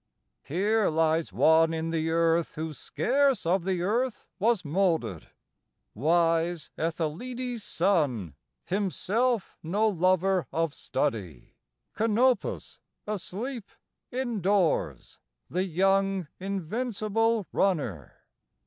[0.47, 5.27] VII Here lies one in the earth who scarce of the earth was moulded,
[5.93, 8.33] Wise Æthalides' son,
[8.65, 11.53] himself no lover of study,
[11.95, 13.69] Cnopus, asleep,
[14.11, 15.19] indoors:
[15.51, 18.13] the young invincible runner.